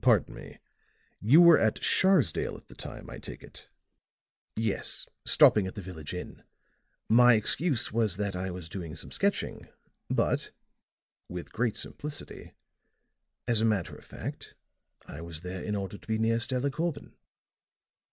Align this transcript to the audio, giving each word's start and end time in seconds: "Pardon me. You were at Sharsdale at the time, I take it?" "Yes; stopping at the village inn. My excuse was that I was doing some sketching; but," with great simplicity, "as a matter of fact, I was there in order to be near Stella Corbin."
"Pardon 0.00 0.34
me. 0.34 0.58
You 1.20 1.40
were 1.40 1.56
at 1.56 1.76
Sharsdale 1.78 2.56
at 2.56 2.66
the 2.66 2.74
time, 2.74 3.08
I 3.08 3.20
take 3.20 3.44
it?" 3.44 3.68
"Yes; 4.56 5.06
stopping 5.24 5.68
at 5.68 5.76
the 5.76 5.80
village 5.80 6.12
inn. 6.12 6.42
My 7.08 7.34
excuse 7.34 7.92
was 7.92 8.16
that 8.16 8.34
I 8.34 8.50
was 8.50 8.68
doing 8.68 8.96
some 8.96 9.12
sketching; 9.12 9.68
but," 10.10 10.50
with 11.28 11.52
great 11.52 11.76
simplicity, 11.76 12.54
"as 13.46 13.60
a 13.60 13.64
matter 13.64 13.94
of 13.94 14.04
fact, 14.04 14.56
I 15.06 15.20
was 15.20 15.42
there 15.42 15.62
in 15.62 15.76
order 15.76 15.96
to 15.96 16.08
be 16.08 16.18
near 16.18 16.40
Stella 16.40 16.72
Corbin." 16.72 17.14